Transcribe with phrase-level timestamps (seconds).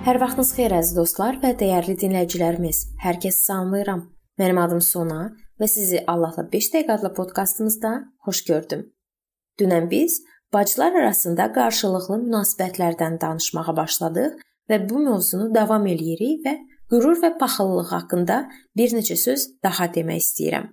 [0.00, 2.78] Hər vaxtınız xeyir əziz dostlar və dəyərli dinləyicilərimiz.
[3.02, 4.06] Hər kəsi salamlayıram.
[4.40, 5.26] Mənim adım Sona
[5.60, 7.90] və sizi Allahla 5 dəqiqə adlı podkastımızda
[8.24, 8.86] xoş gördüm.
[9.60, 10.22] Dünən biz
[10.56, 14.40] bacılar arasında qarşılıqlı münasibətlərdən danışmağa başladıq
[14.72, 16.56] və bu mövzunu davam eləyirik və
[16.88, 18.42] qürur və paxıllıq haqqında
[18.76, 20.70] bir neçə söz daha demək istəyirəm.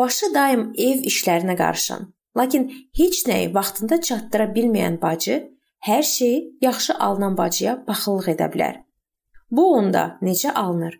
[0.00, 5.42] Başı daim ev işlərinə qarışan, lakin heç nəyi vaxtında çatdıra bilməyən bacı
[5.88, 8.76] hər şeyi yaxşı alınan bacıya paxıllıq edə bilər.
[9.50, 10.94] Bu onda necə alınır?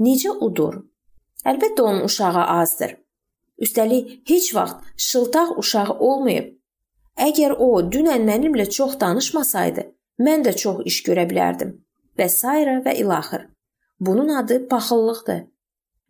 [0.00, 0.80] Necə udur?
[1.50, 2.96] Əlbəttə onun uşağı azdır.
[3.64, 6.54] Üstəlik heç vaxt şıltaq uşağı olmayıb.
[7.28, 9.82] Əgər o dünən mənimlə çox danışmasaydı,
[10.26, 11.74] mən də çox iş görə bilərdim.
[12.18, 13.48] Və sairə və ilaxır.
[14.00, 15.42] Bunun adı paxıllıqdır.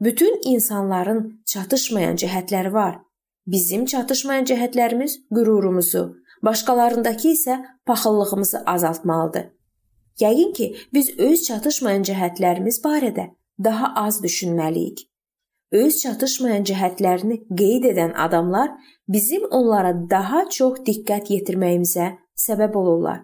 [0.01, 3.01] Bütün insanların çatışmayan cəhətləri var.
[3.47, 6.05] Bizim çatışmayan cəhətlərimiz qürurumuzu,
[6.45, 9.47] başqalarındakı isə paxıllığımızı azaltmalıdır.
[10.21, 13.31] Yəqin ki, biz öz çatışmayan cəhətlərimiz barədə
[13.65, 15.07] daha az düşünməliyik.
[15.73, 18.71] Öz çatışmayan cəhətlərini qeyd edən adamlar
[19.09, 22.13] bizim onlara daha çox diqqət yetirməyimizə
[22.47, 23.23] səbəb olurlar.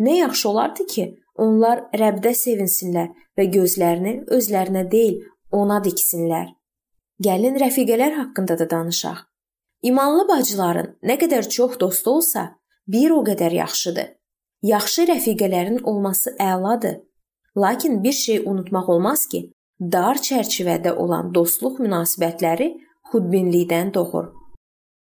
[0.00, 1.04] Nə yaxşı olardı ki,
[1.36, 5.20] onlar Rəbdə sevinsinlər və gözlərini özlərinə deyil,
[5.52, 6.48] ona diksinlər.
[7.22, 9.27] Gəlin rəfiqələr haqqında da danışaq.
[9.82, 14.08] İmanlı bacıların nə qədər çox dostu olsa, bir o qədər yaxşıdır.
[14.62, 16.96] Yaxşı rəfiqələrin olması əladır.
[17.56, 22.68] Lakin bir şey unutmaq olmaz ki, dar çərçivədə olan dostluq münasibətləri
[23.12, 24.32] xudbinlikdən doğur.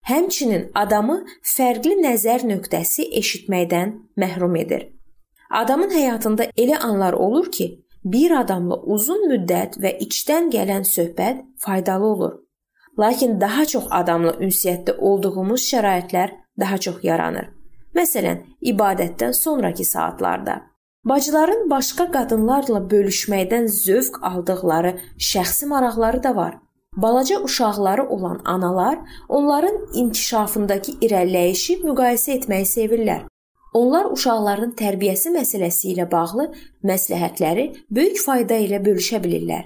[0.08, 4.88] Həmçinin adamı fərqli nəzər nöqtəsi eşitməkdən məhrum edir.
[5.50, 12.06] Adamın həyatında elə anlar olur ki, bir adamla uzun müddət və içdən gələn söhbət faydalı
[12.06, 12.32] olur.
[12.98, 17.48] Lakin daha çox adamla ünsiyyətdə olduğumuz şəraitlər daha çox yaranır.
[17.94, 20.62] Məsələn, ibadətdən sonrakı saatlarda.
[21.05, 26.55] Bacıların başqa qadınlarla bölüşməkdən zövq aldıqları şəxsi maraqları da var.
[26.96, 33.22] Balaca uşaqları olan analar onların inkişafındakı irəliləyişi müqayisə etməyi sevirlər.
[33.74, 36.50] Onlar uşaqların tərbiyəsi məsələsi ilə bağlı
[36.84, 39.64] məsləhətləri böyük fayda ilə bölüşə bilirlər.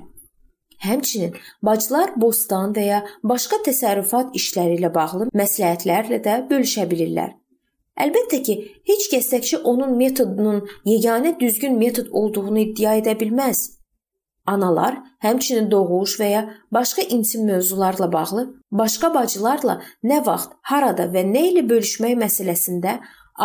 [0.85, 7.33] Həmçinin bacılar bostan və ya başqa təsərrüfat işləri ilə bağlı məsləhətlərlə də bölüşə bilirlər.
[7.97, 8.55] Əlbəttə ki,
[8.85, 13.63] heç kəs təkcə onun metodunun yeganə düzgün metod olduğunu iddia edə bilməz.
[14.47, 16.43] Analar həmçinin doğuş və ya
[16.73, 22.99] başqa intim mövzularla bağlı başqa bacılarla nə vaxt, harada və nə ilə bölüşmək məsələsində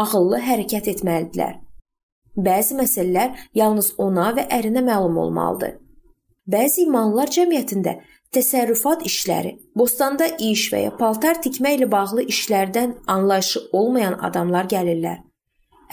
[0.04, 1.56] ağıllı hərəkət etməlidirlər.
[2.36, 5.81] Bəzi məsələlər yalnız ona və ərinə məlum olmalıdır.
[6.52, 7.94] Bəzi imanlılar cəmiyyətində
[8.36, 15.20] təsərrüfat işləri, bostanda iş və ya paltar tikmə ilə bağlı işlərdən anlayışı olmayan adamlar gəlirlər.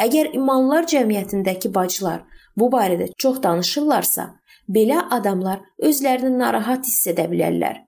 [0.04, 2.24] Əgər imanlılar cəmiyyətindəki bacılar
[2.58, 4.24] bu barədə çox danışırlarsa,
[4.76, 5.60] belə adamlar
[5.90, 7.84] özlərini narahat hiss edə bilərlər.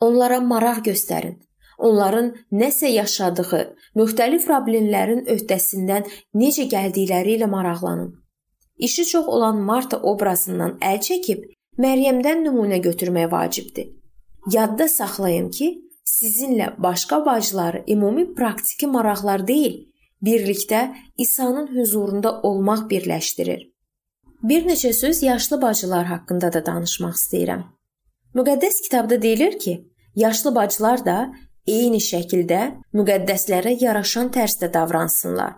[0.00, 1.40] Onlara maraq göstərin.
[1.78, 3.62] Onların nəsə yaşadığı,
[3.98, 6.06] müxtəlif problemlərin öhdəsindən
[6.40, 8.12] necə gəldikləri ilə maraqlanın.
[8.78, 11.44] İşi çox olan Marta obrazından əl çəkib
[11.80, 13.88] Məryəmdən nümunə götürmək vacibdir.
[14.52, 15.68] Yadda saxlayın ki,
[16.06, 19.80] sizinlə başqa bacıları ümumi praktiki maraqlar deyil,
[20.22, 23.64] birlikdə İsa'nın huzurunda olmaq birləşdirir.
[24.42, 27.64] Bir neçə söz yaşlı bacılar haqqında da danışmaq istəyirəm.
[28.34, 29.74] Müqəddəs kitabda deyilir ki,
[30.16, 31.18] yaşlı bacılar da
[31.66, 32.62] eyni şəkildə
[32.94, 35.54] müqəddəslərə yaraşan tərzdə davransınlar.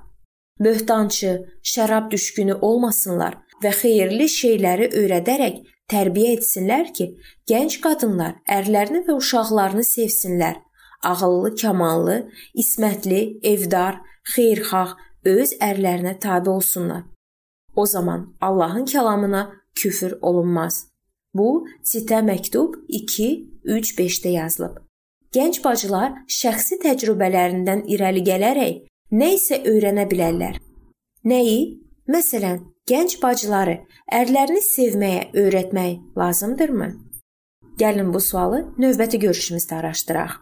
[0.60, 7.06] Böhtançı, şərab düşkünü olmasınlar və xeyirli şeyləri öyrədərək tərbiyə etsinlər ki,
[7.48, 10.62] gənc qadınlar ərlərini və uşaqlarını sevsinlər.
[11.04, 12.16] Ağıllı, kamallı,
[12.54, 14.00] ismətli, evdar,
[14.34, 17.04] xeyirxah öz ərlərinə tabe olsunlar.
[17.76, 20.86] O zaman Allahın kəlamına küfür olunmaz.
[21.34, 24.78] Bu Sitə məktub 2-3-5-də yazılıb.
[25.34, 30.56] Gənc bacılar şəxsi təcrübələrindən irəli gələrək nə isə öyrənə bilərlər.
[31.24, 31.82] Nəyi?
[32.08, 33.72] Məsələn, Gənc bacıları
[34.14, 36.86] ərlərini sevməyə öyrətmək lazımdırmı?
[37.82, 40.36] Gəlin bu sualı növbəti görüşümüzdə araşdıraq.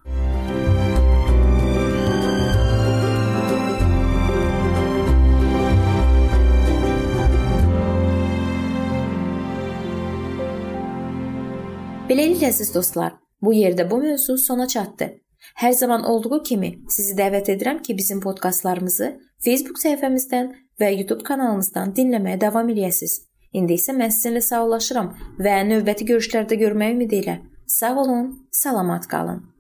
[12.13, 15.15] Beləliklə əziz dostlar, bu yerdə bu mövzu sona çatdı.
[15.55, 19.13] Hər zaman olduğu kimi sizi dəvət edirəm ki, bizim podkastlarımızı
[19.45, 23.21] Facebook səhifəmizdən və YouTube kanalımızdan dinləməyə davam eləyəsiniz.
[23.55, 27.41] İndi isə mən sizinlə sağollaşıram və növbəti görüşlərdə görmək ümidi ilə.
[27.67, 29.54] Sağ olun, salamat qalın.